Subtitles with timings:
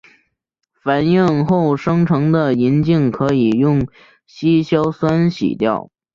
[0.73, 3.87] 反应后生成的银镜可以用
[4.25, 5.91] 稀硝酸洗掉。